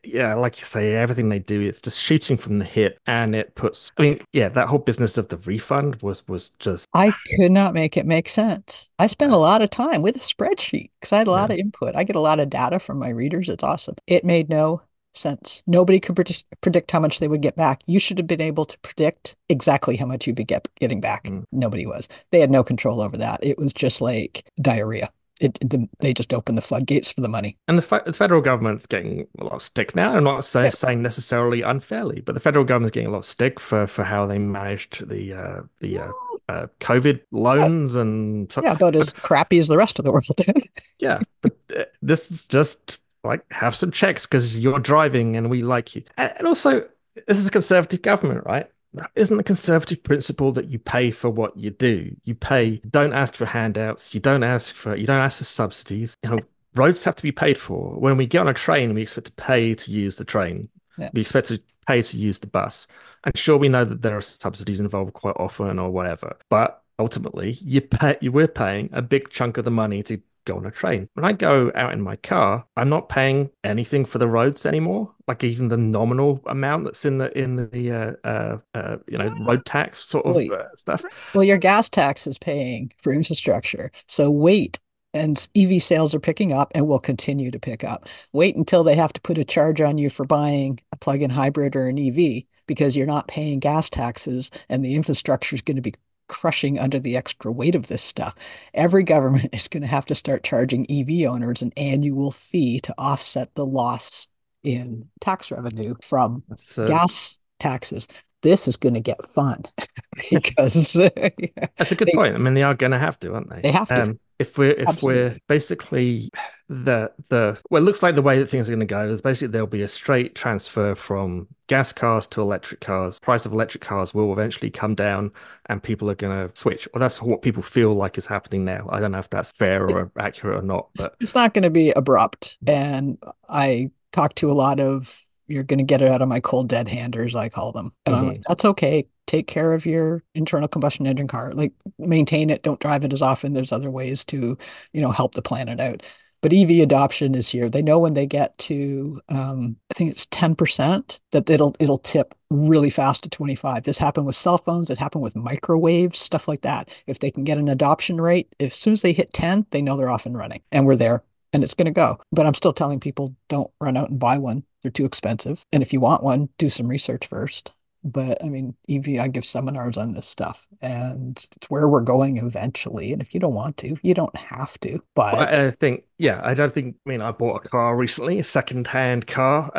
[0.03, 3.55] yeah, like you say, everything they do, it's just shooting from the hip, and it
[3.55, 3.91] puts.
[3.97, 6.87] I mean, yeah, that whole business of the refund was was just.
[6.93, 8.89] I could not make it make sense.
[8.99, 11.55] I spent a lot of time with a spreadsheet because I had a lot yeah.
[11.55, 11.95] of input.
[11.95, 13.49] I get a lot of data from my readers.
[13.49, 13.95] It's awesome.
[14.07, 14.81] It made no
[15.17, 15.63] sense.
[15.67, 17.81] Nobody could predict, predict how much they would get back.
[17.87, 21.25] You should have been able to predict exactly how much you'd be get, getting back.
[21.25, 21.45] Mm.
[21.51, 22.07] Nobody was.
[22.31, 23.39] They had no control over that.
[23.43, 25.09] It was just like diarrhea
[25.41, 27.57] it, the, they just opened the floodgates for the money.
[27.67, 30.15] And the, fe- the, federal government's getting a lot of stick now.
[30.15, 30.69] I'm not say, yeah.
[30.69, 34.25] saying necessarily unfairly, but the federal government's getting a lot of stick for, for how
[34.25, 36.11] they managed the uh, the uh,
[36.47, 38.01] uh, COVID loans yeah.
[38.01, 40.25] and yeah, about as crappy as the rest of the world.
[40.99, 45.63] yeah, but uh, this is just like have some checks because you're driving and we
[45.63, 46.87] like you, and also
[47.27, 48.69] this is a conservative government, right?
[49.15, 52.15] isn't the conservative principle that you pay for what you do?
[52.23, 56.15] You pay, don't ask for handouts, you don't ask for, you don't ask for subsidies.
[56.23, 56.39] You know,
[56.75, 57.99] roads have to be paid for.
[57.99, 60.69] When we get on a train, we expect to pay to use the train.
[60.97, 61.09] Yeah.
[61.13, 62.87] We expect to pay to use the bus.
[63.23, 67.57] And sure, we know that there are subsidies involved quite often or whatever, but ultimately,
[67.61, 70.71] you pay, you we're paying a big chunk of the money to go on a
[70.71, 71.09] train.
[71.13, 75.11] When I go out in my car, I'm not paying anything for the roads anymore.
[75.27, 79.35] Like even the nominal amount that's in the in the uh, uh, uh you know
[79.41, 81.03] road tax sort of uh, stuff.
[81.33, 83.91] Well, your gas tax is paying for infrastructure.
[84.07, 84.79] So wait
[85.15, 88.07] and EV sales are picking up and will continue to pick up.
[88.33, 91.75] Wait until they have to put a charge on you for buying a plug-in hybrid
[91.75, 95.81] or an EV because you're not paying gas taxes and the infrastructure is going to
[95.81, 95.93] be
[96.27, 98.35] crushing under the extra weight of this stuff.
[98.73, 102.93] Every government is going to have to start charging EV owners an annual fee to
[102.97, 104.27] offset the loss
[104.63, 108.07] in tax revenue from uh, gas taxes.
[108.41, 109.63] This is going to get fun
[110.31, 110.93] because
[111.77, 112.35] that's a good they, point.
[112.35, 113.61] I mean, they are going to have to, aren't they?
[113.61, 114.03] They have to.
[114.03, 115.23] Um, if we're if Absolutely.
[115.23, 116.31] we're basically
[116.67, 119.21] the the well it looks like the way that things are going to go is
[119.21, 123.19] basically there'll be a straight transfer from gas cars to electric cars.
[123.19, 125.31] Price of electric cars will eventually come down
[125.67, 126.87] and people are going to switch.
[126.93, 128.87] Or that's what people feel like is happening now.
[128.91, 131.69] I don't know if that's fair or accurate or not but it's not going to
[131.69, 132.57] be abrupt.
[132.65, 136.39] And i talked to a lot of you're going to get it out of my
[136.39, 137.91] cold dead handers i call them.
[138.05, 138.23] And mm-hmm.
[138.23, 139.07] i'm like that's okay.
[139.27, 141.53] Take care of your internal combustion engine car.
[141.53, 142.61] Like maintain it.
[142.63, 143.53] Don't drive it as often.
[143.53, 144.57] There's other ways to
[144.93, 146.05] you know help the planet out
[146.45, 147.71] but ev adoption is here.
[147.71, 152.35] They know when they get to um, i think it's 10% that it'll it'll tip
[152.51, 154.91] really fast to 25 this happened with cell phones.
[154.91, 156.93] It happened with microwaves stuff like that.
[157.07, 159.97] If they can get an adoption rate as soon as they hit 10 they know
[159.97, 162.19] they're off and running and we're there and it's going to go.
[162.31, 164.65] But i'm still telling people don't run out and buy one.
[164.83, 165.65] They're too expensive.
[165.73, 167.73] And if you want one do some research first
[168.05, 172.37] but I mean, EV, I give seminars on this stuff, and it's where we're going
[172.37, 173.11] eventually.
[173.11, 174.99] And if you don't want to, you don't have to.
[175.15, 176.97] But I think, yeah, I don't think.
[177.05, 179.71] I mean, I bought a car recently, a second-hand car.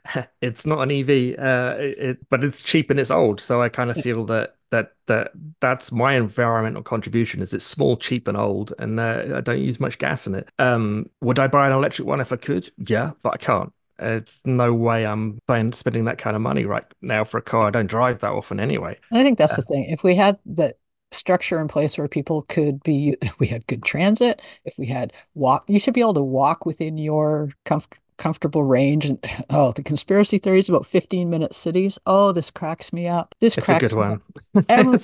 [0.40, 3.90] it's not an EV, uh, it, but it's cheap and it's old, so I kind
[3.90, 8.72] of feel that that that that's my environmental contribution is it's small cheap and old
[8.78, 12.08] and uh, i don't use much gas in it um would i buy an electric
[12.08, 15.38] one if i could yeah but i can't it's no way I'm
[15.72, 17.66] spending that kind of money right now for a car.
[17.66, 18.98] I don't drive that often anyway.
[19.10, 19.84] And I think that's uh, the thing.
[19.84, 20.74] If we had the
[21.12, 25.12] structure in place where people could be, if we had good transit, if we had
[25.34, 29.06] walk, you should be able to walk within your comfort comfortable range.
[29.06, 29.18] And
[29.50, 31.98] oh, the conspiracy theories about 15 minute cities.
[32.06, 33.34] Oh, this cracks me up.
[33.40, 34.22] This it's cracks a good one.
[34.68, 34.98] Every,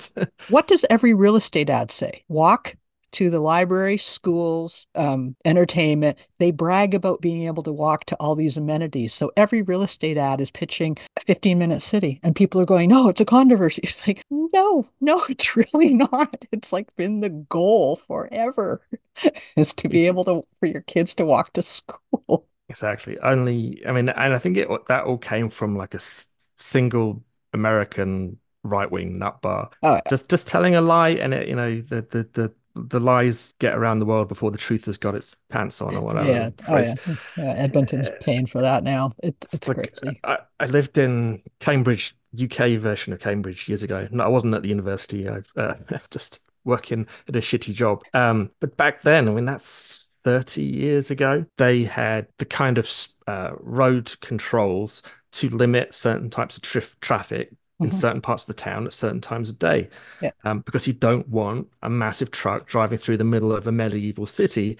[0.49, 2.23] what does every real estate ad say?
[2.27, 2.75] Walk
[3.13, 6.27] to the library, schools, um, entertainment.
[6.39, 9.13] They brag about being able to walk to all these amenities.
[9.13, 12.89] So every real estate ad is pitching a 15 minute city, and people are going,
[12.89, 13.81] No, it's a controversy.
[13.91, 16.45] It's like, no, no, it's really not.
[16.51, 18.81] It's like been the goal forever
[19.55, 22.47] is to be able to, for your kids to walk to school.
[22.69, 23.19] Exactly.
[23.19, 27.21] Only, I mean, and I think it that all came from like a s- single
[27.53, 29.69] American right wing nut bar.
[29.83, 30.01] Oh, yeah.
[30.09, 33.75] just just telling a lie, and it, you know, the the the the lies get
[33.75, 36.31] around the world before the truth has got its pants on or whatever.
[36.31, 36.93] Yeah, oh yeah.
[37.37, 37.53] yeah.
[37.57, 39.11] Edmonton's uh, paying for that now.
[39.23, 40.19] It, it's like, crazy.
[40.23, 44.07] I, I, lived in Cambridge, UK version of Cambridge years ago.
[44.11, 45.27] No, I wasn't at the university.
[45.27, 45.75] I uh,
[46.11, 48.03] just working at a shitty job.
[48.13, 52.89] Um, but back then, I mean, that's 30 years ago, they had the kind of
[53.27, 55.01] uh, road controls
[55.33, 57.51] to limit certain types of trif- traffic
[57.81, 57.95] in mm-hmm.
[57.95, 59.89] certain parts of the town at certain times of day.
[60.21, 60.31] Yeah.
[60.43, 64.25] Um, because you don't want a massive truck driving through the middle of a medieval
[64.25, 64.77] city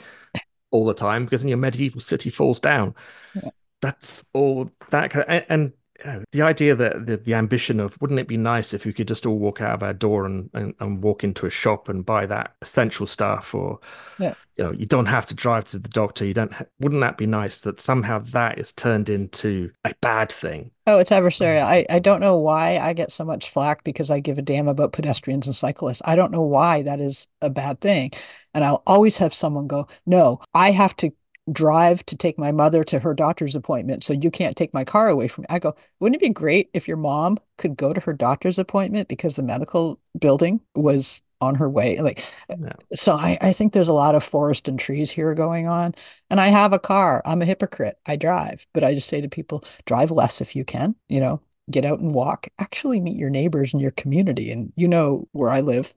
[0.69, 2.95] all the time because then your medieval city falls down.
[3.35, 3.49] Yeah.
[3.81, 5.73] That's all that kind of, and
[6.31, 9.25] the idea that the, the ambition of wouldn't it be nice if we could just
[9.25, 12.25] all walk out of our door and, and, and walk into a shop and buy
[12.25, 13.79] that essential stuff or
[14.17, 14.33] yeah.
[14.57, 16.25] you know you don't have to drive to the doctor.
[16.25, 20.31] You don't ha- wouldn't that be nice that somehow that is turned into a bad
[20.31, 20.71] thing?
[20.87, 21.63] Oh it's adversarial.
[21.63, 24.67] I, I don't know why i get so much flack because i give a damn
[24.67, 26.01] about pedestrians and cyclists.
[26.05, 28.11] I don't know why that is a bad thing.
[28.53, 31.11] And i'll always have someone go no i have to
[31.51, 34.03] drive to take my mother to her doctor's appointment.
[34.03, 35.47] So you can't take my car away from me.
[35.49, 39.07] I go, wouldn't it be great if your mom could go to her doctor's appointment
[39.07, 41.99] because the medical building was on her way?
[41.99, 42.71] Like, no.
[42.93, 45.95] so I, I think there's a lot of forest and trees here going on.
[46.29, 47.21] And I have a car.
[47.25, 47.95] I'm a hypocrite.
[48.07, 51.41] I drive, but I just say to people, drive less if you can, you know,
[51.69, 55.49] get out and walk actually meet your neighbors in your community and you know where
[55.49, 55.93] i live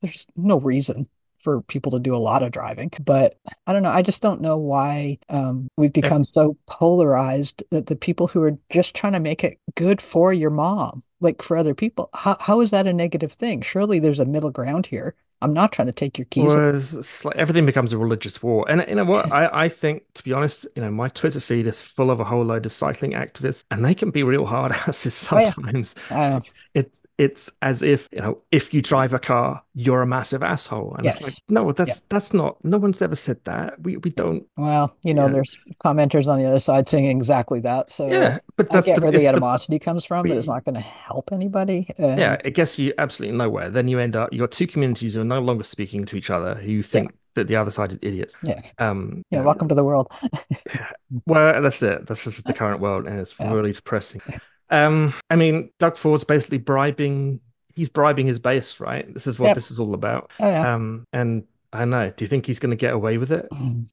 [0.00, 1.06] there's no reason
[1.48, 2.90] for people to do a lot of driving.
[3.02, 3.34] But
[3.66, 3.90] I don't know.
[3.90, 8.58] I just don't know why um, we've become so polarized that the people who are
[8.68, 12.60] just trying to make it good for your mom, like for other people, how, how
[12.60, 13.62] is that a negative thing?
[13.62, 15.14] Surely there's a middle ground here.
[15.40, 17.24] I'm not trying to take your keys.
[17.24, 18.66] Like everything becomes a religious war.
[18.68, 19.32] And you know what?
[19.32, 22.24] I, I think, to be honest, you know, my Twitter feed is full of a
[22.24, 25.94] whole load of cycling activists, and they can be real hard asses sometimes.
[26.10, 26.40] Oh, yeah.
[26.74, 30.94] It's it's as if you know, if you drive a car, you're a massive asshole.
[30.96, 31.22] And yes.
[31.22, 32.06] Like, no, that's yeah.
[32.08, 32.64] that's not.
[32.64, 33.82] No one's ever said that.
[33.82, 34.46] We we don't.
[34.56, 35.32] Well, you know, yeah.
[35.32, 37.90] there's commenters on the other side saying exactly that.
[37.90, 40.46] So yeah, but that's I get the, where the animosity the, comes from, but it's
[40.46, 41.90] not going to help anybody.
[41.98, 43.68] Um, yeah, it gets you absolutely nowhere.
[43.68, 46.30] Then you end up you got two communities who are no longer speaking to each
[46.30, 47.10] other who think.
[47.10, 47.14] Yeah.
[47.34, 48.34] That the other side is idiots.
[48.42, 48.60] Yeah.
[48.78, 49.22] Um.
[49.30, 49.42] Yeah.
[49.42, 50.10] Welcome to the world.
[51.26, 52.06] well, that's it.
[52.06, 54.22] This is the current world, and it's really depressing.
[54.70, 57.40] Um, I mean, Doug Ford's basically bribing.
[57.74, 59.12] He's bribing his base, right?
[59.12, 59.54] This is what yep.
[59.54, 60.30] this is all about.
[60.40, 60.74] Oh, yeah.
[60.74, 62.12] Um, and I know.
[62.16, 63.48] Do you think he's going to get away with it?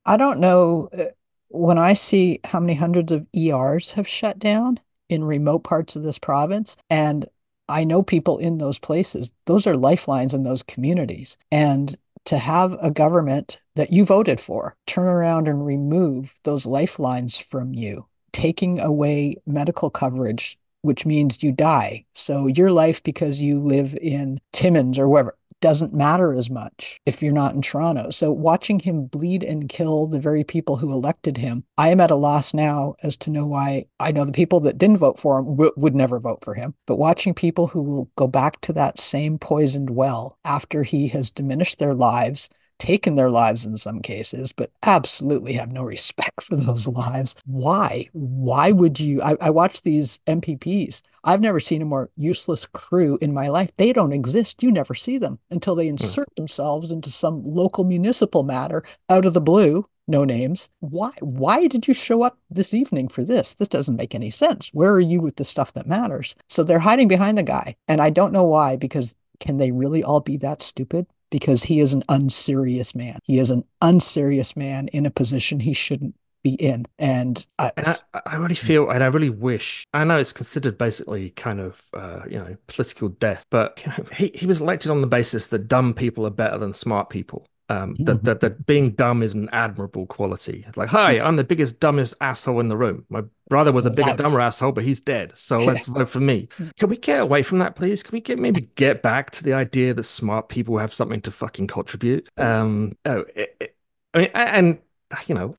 [0.06, 0.90] I don't know.
[0.98, 1.04] Uh,
[1.50, 6.04] when I see how many hundreds of ERs have shut down in remote parts of
[6.04, 7.26] this province, and
[7.70, 11.38] I know people in those places, those are lifelines in those communities.
[11.52, 17.40] And to have a government that you voted for turn around and remove those lifelines
[17.40, 22.06] from you, taking away medical coverage which means you die.
[22.14, 27.24] So your life, because you live in Timmins or wherever, doesn't matter as much if
[27.24, 28.12] you're not in Toronto.
[28.12, 32.12] So watching him bleed and kill the very people who elected him, I am at
[32.12, 33.86] a loss now as to know why.
[34.00, 36.76] I know the people that didn't vote for him w- would never vote for him,
[36.86, 41.32] but watching people who will go back to that same poisoned well after he has
[41.32, 46.56] diminished their lives taken their lives in some cases, but absolutely have no respect for
[46.56, 47.36] those lives.
[47.46, 48.08] Why?
[48.14, 49.22] Why would you?
[49.22, 51.02] I, I watch these MPPs.
[51.24, 53.72] I've never seen a more useless crew in my life.
[53.78, 54.62] They don't exist.
[54.62, 55.92] You never see them until they hmm.
[55.92, 56.36] insert mm.
[56.36, 59.86] themselves into some local municipal matter out of the blue.
[60.08, 60.70] No names.
[60.82, 61.12] Why?
[61.20, 63.56] Why did you show up this evening for this?
[63.56, 64.70] This doesn't make any sense.
[64.72, 66.36] Where are you with the stuff that matters?
[66.48, 68.76] So they're hiding behind the guy, and I don't know why.
[68.76, 71.08] Because can they really all be that stupid?
[71.30, 73.20] Because he is an unserious man.
[73.24, 76.86] He is an unserious man in a position he shouldn't be in.
[77.00, 80.78] And, I, and I, I, really feel, and I really wish, I know it's considered
[80.78, 83.80] basically kind of, uh, you know, political death, but
[84.14, 87.48] he, he was elected on the basis that dumb people are better than smart people
[87.70, 90.66] um, that, that that being dumb is an admirable quality.
[90.76, 93.06] Like, hi, I'm the biggest, dumbest asshole in the room.
[93.10, 95.32] My brother was a bigger, dumber asshole, but he's dead.
[95.36, 96.48] So let's vote for me.
[96.78, 98.04] Can we get away from that, please?
[98.04, 101.32] Can we get maybe get back to the idea that smart people have something to
[101.32, 102.30] fucking contribute?
[102.38, 103.76] Um, oh, it, it,
[104.14, 104.78] I mean, and
[105.26, 105.58] you know,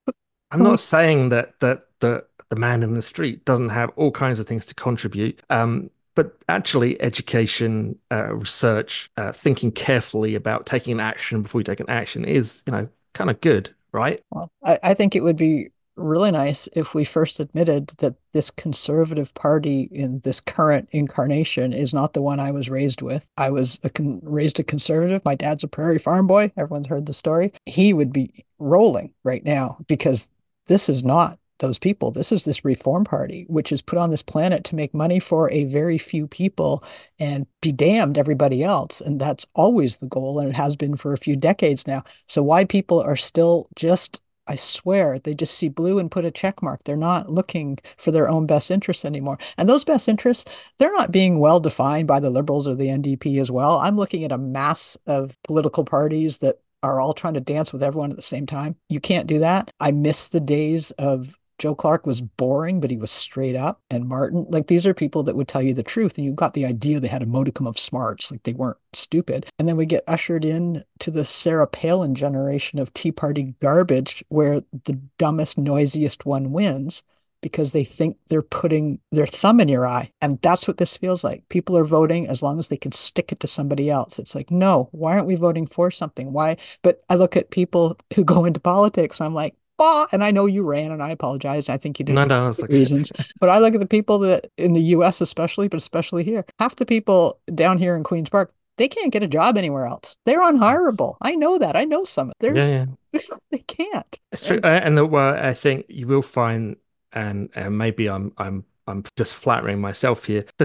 [0.51, 4.39] I'm not saying that that the the man in the street doesn't have all kinds
[4.39, 5.43] of things to contribute.
[5.51, 11.65] Um, but actually education uh, research uh, thinking carefully about taking an action before you
[11.65, 15.23] take an action is you know kind of good right well, I, I think it
[15.23, 20.89] would be really nice if we first admitted that this conservative party in this current
[20.93, 23.27] incarnation is not the one I was raised with.
[23.37, 25.25] I was a con- raised a conservative.
[25.25, 26.53] My dad's a prairie farm boy.
[26.57, 27.51] Everyone's heard the story.
[27.65, 30.31] He would be rolling right now because
[30.67, 32.11] this is not those people.
[32.11, 35.51] This is this reform party, which is put on this planet to make money for
[35.51, 36.85] a very few people
[37.19, 39.01] and be damned everybody else.
[39.01, 40.39] And that's always the goal.
[40.39, 42.05] And it has been for a few decades now.
[42.29, 46.31] So why people are still just I swear they just see blue and put a
[46.31, 46.85] check mark.
[46.85, 49.39] They're not looking for their own best interests anymore.
[49.59, 53.41] And those best interests, they're not being well defined by the liberals or the NDP
[53.41, 53.79] as well.
[53.79, 57.83] I'm looking at a mass of political parties that are all trying to dance with
[57.83, 58.77] everyone at the same time.
[58.89, 59.71] You can't do that.
[59.81, 63.81] I miss the days of Joe Clark was boring, but he was straight up.
[63.91, 66.19] And Martin, like these are people that would tell you the truth.
[66.19, 69.47] And you got the idea they had a modicum of smarts, like they weren't stupid.
[69.59, 74.25] And then we get ushered in to the Sarah Palin generation of Tea Party garbage
[74.29, 77.03] where the dumbest, noisiest one wins
[77.43, 80.11] because they think they're putting their thumb in your eye.
[80.21, 81.49] And that's what this feels like.
[81.49, 84.19] People are voting as long as they can stick it to somebody else.
[84.19, 86.33] It's like, no, why aren't we voting for something?
[86.33, 86.57] Why?
[86.83, 90.31] But I look at people who go into politics and I'm like, bah, and I
[90.31, 91.69] know you ran, and I apologize.
[91.69, 92.71] I think you did no, no, like...
[92.71, 93.13] reasons.
[93.41, 95.21] but I look at the people that in the U.S.
[95.21, 99.23] especially, but especially here, half the people down here in Queens Park, they can't get
[99.23, 100.17] a job anywhere else.
[100.27, 101.17] They're unhireable.
[101.23, 101.77] I know that.
[101.77, 102.33] I know some.
[102.41, 103.21] There's yeah, yeah.
[103.51, 104.21] they can't.
[104.33, 106.77] It's true, and, and the, well, I think you will find,
[107.13, 110.45] and, and maybe I'm I'm I'm just flattering myself here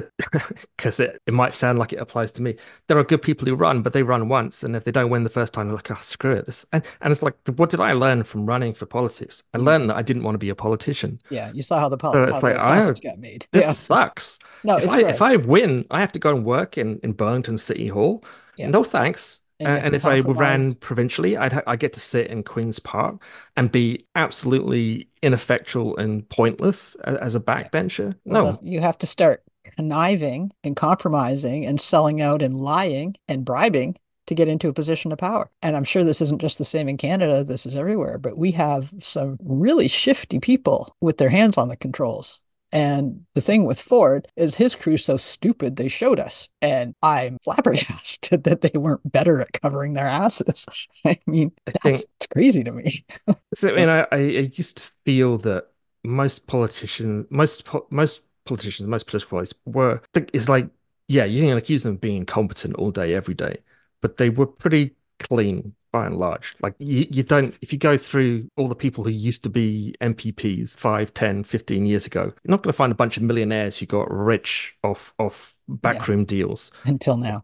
[0.77, 2.55] because it, it might sound like it applies to me.
[2.87, 5.23] There are good people who run, but they run once, and if they don't win
[5.23, 7.79] the first time, they're like, "Oh, screw it!" This and, and it's like, what did
[7.79, 9.43] I learn from running for politics?
[9.53, 9.65] I mm.
[9.65, 11.19] learned that I didn't want to be a politician.
[11.29, 13.47] Yeah, you saw how the politics so it's like, got made.
[13.51, 13.71] This yeah.
[13.71, 14.39] sucks.
[14.63, 17.57] No, if I, if I win, I have to go and work in in Burlington
[17.57, 18.23] City Hall.
[18.57, 18.69] Yeah.
[18.69, 19.40] No thanks.
[19.61, 23.21] And, and if I ran provincially, I'd ha- I get to sit in Queens Park
[23.55, 28.15] and be absolutely ineffectual and pointless as, a backbencher.
[28.25, 28.33] Yeah.
[28.33, 29.43] Well, no, you have to start
[29.75, 33.95] conniving and compromising and selling out and lying and bribing
[34.27, 35.49] to get into a position of power.
[35.61, 38.51] And I'm sure this isn't just the same in Canada, this is everywhere, but we
[38.51, 42.41] have some really shifty people with their hands on the controls.
[42.71, 46.49] And the thing with Ford is his crew's so stupid they showed us.
[46.61, 50.65] And I'm flabbergasted that they weren't better at covering their asses.
[51.05, 51.99] I mean, I that's think,
[52.33, 53.05] crazy to me.
[53.53, 55.67] so, I mean, I, I used to feel that
[56.03, 60.67] most politicians, most most politicians, most political parties were, it's like,
[61.07, 63.57] yeah, you can accuse them of being incompetent all day, every day,
[64.01, 66.55] but they were pretty clean by and large.
[66.61, 69.95] Like you, you don't, if you go through all the people who used to be
[70.01, 73.77] MPPs 5, 10, 15 years ago, you're not going to find a bunch of millionaires
[73.77, 76.25] who got rich off, off backroom yeah.
[76.25, 76.71] deals.
[76.85, 77.43] Until now.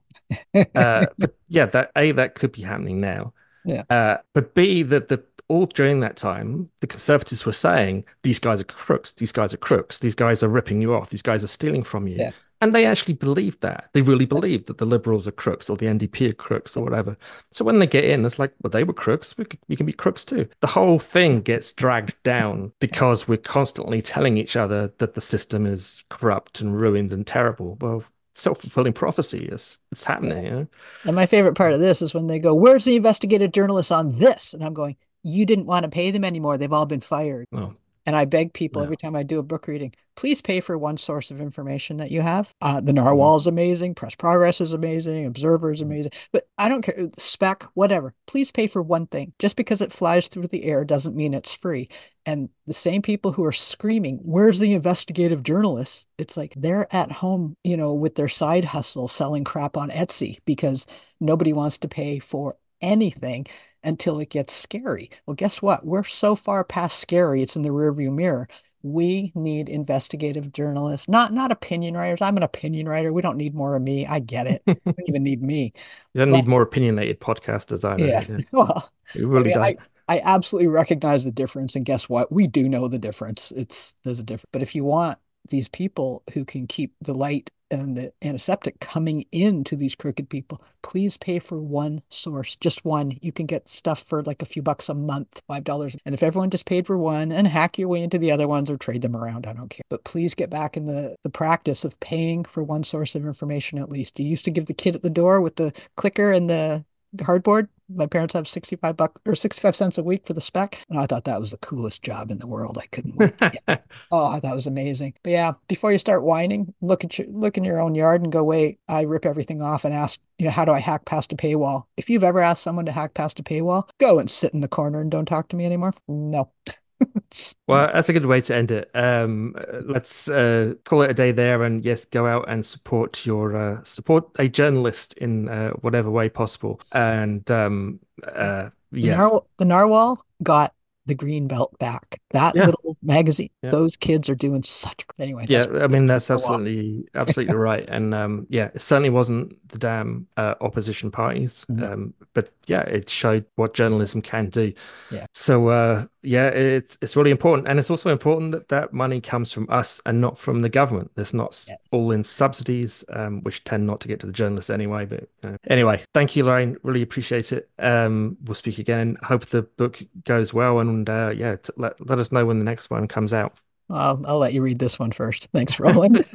[0.76, 3.34] uh, but yeah, that A, that could be happening now.
[3.66, 3.84] Yeah.
[3.90, 8.60] Uh, but B, that the all during that time, the conservatives were saying these guys
[8.60, 11.48] are crooks, these guys are crooks, these guys are ripping you off, these guys are
[11.48, 12.18] stealing from you.
[12.18, 12.32] Yeah.
[12.60, 13.90] And they actually believed that.
[13.94, 17.16] They really believed that the liberals are crooks or the NDP are crooks or whatever.
[17.52, 19.38] So when they get in, it's like, well, they were crooks.
[19.38, 20.48] We, could, we can be crooks too.
[20.62, 25.66] The whole thing gets dragged down because we're constantly telling each other that the system
[25.66, 27.78] is corrupt and ruined and terrible.
[27.80, 30.46] Well, self-fulfilling prophecy is it's happening.
[30.46, 30.68] You know?
[31.06, 34.18] And my favorite part of this is when they go, "Where's the investigative journalists on
[34.20, 36.58] this?" And I'm going, "You didn't want to pay them anymore.
[36.58, 37.74] They've all been fired." Oh.
[38.08, 40.96] And I beg people every time I do a book reading, please pay for one
[40.96, 42.54] source of information that you have.
[42.62, 43.96] Uh, the Narwhal is amazing.
[43.96, 45.26] Press Progress is amazing.
[45.26, 46.14] Observer is amazing.
[46.32, 47.10] But I don't care.
[47.18, 48.14] Spec, whatever.
[48.26, 49.34] Please pay for one thing.
[49.40, 51.90] Just because it flies through the air doesn't mean it's free.
[52.26, 56.08] And the same people who are screaming, where's the investigative journalists?
[56.18, 60.38] It's like they're at home, you know, with their side hustle selling crap on Etsy
[60.46, 60.88] because
[61.20, 63.48] nobody wants to pay for anything
[63.88, 65.10] until it gets scary.
[65.26, 65.86] Well, guess what?
[65.86, 68.48] We're so far past scary, it's in the rearview mirror.
[68.84, 72.22] We need investigative journalists, not not opinion writers.
[72.22, 73.12] I'm an opinion writer.
[73.12, 74.06] We don't need more of me.
[74.06, 74.62] I get it.
[74.68, 75.74] we don't even need me.
[76.14, 78.06] You don't but, need more opinionated podcasters either.
[78.06, 78.24] Yeah.
[78.30, 78.38] yeah.
[78.52, 79.78] Well, you really I, mean,
[80.10, 81.76] I absolutely recognize the difference.
[81.76, 82.32] And guess what?
[82.32, 83.52] We do know the difference.
[83.52, 84.50] It's there's a difference.
[84.52, 85.18] But if you want
[85.50, 90.62] these people who can keep the light and the antiseptic coming into these crooked people,
[90.82, 93.18] please pay for one source, just one.
[93.22, 95.96] You can get stuff for like a few bucks a month, five dollars.
[96.06, 98.70] And if everyone just paid for one and hack your way into the other ones
[98.70, 99.84] or trade them around, I don't care.
[99.90, 103.78] But please get back in the, the practice of paying for one source of information
[103.80, 104.20] at least.
[104.20, 106.86] You used to give the kid at the door with the clicker and the
[107.18, 110.84] hardboard my parents have 65 bucks or 65 cents a week for the spec.
[110.90, 112.78] And I thought that was the coolest job in the world.
[112.82, 113.34] I couldn't wait.
[114.12, 115.14] oh, I thought it was amazing.
[115.24, 118.32] But yeah, before you start whining, look at your look in your own yard and
[118.32, 121.34] go, wait, I rip everything off and ask, you know, how do I hack past
[121.34, 121.84] a paywall?
[121.96, 124.68] If you've ever asked someone to hack past a paywall, go and sit in the
[124.68, 125.94] corner and don't talk to me anymore.
[126.08, 126.52] No.
[127.68, 128.90] well, that's a good way to end it.
[128.94, 133.56] Um, let's uh, call it a day there, and yes, go out and support your
[133.56, 136.80] uh, support a journalist in uh, whatever way possible.
[136.96, 140.74] And um, uh, yeah, the, the narwhal got
[141.08, 142.22] the green belt back.
[142.32, 142.66] That yeah.
[142.66, 143.72] little magazine, yeah.
[143.72, 145.06] those kids are doing such.
[145.20, 149.78] Anyway, yeah, I mean that's absolutely absolutely right, and um, yeah, it certainly wasn't the
[149.78, 151.92] damn uh, opposition parties, no.
[151.92, 154.74] um, but yeah, it showed what journalism can do.
[155.12, 155.26] Yeah.
[155.34, 159.54] So uh, yeah, it's it's really important, and it's also important that that money comes
[159.54, 161.12] from us and not from the government.
[161.16, 161.78] There's not yes.
[161.92, 165.06] all in subsidies, um, which tend not to get to the journalists anyway.
[165.06, 165.30] But
[165.70, 166.78] anyway, thank you, Lorraine.
[166.84, 167.70] Really appreciate it.
[167.80, 169.18] Um, we'll speak again.
[169.24, 172.66] Hope the book goes well, and uh, yeah, t- let let us know when the
[172.66, 173.58] next one comes out.
[173.90, 175.50] I'll, I'll let you read this one first.
[175.54, 176.26] Thanks, Roland.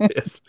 [0.00, 0.40] yes.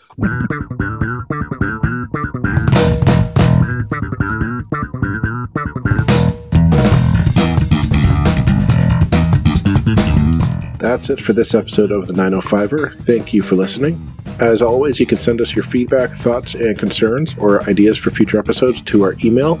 [10.78, 13.00] That's it for this episode of the 905er.
[13.04, 14.04] Thank you for listening.
[14.40, 18.38] As always, you can send us your feedback, thoughts, and concerns or ideas for future
[18.40, 19.60] episodes to our email,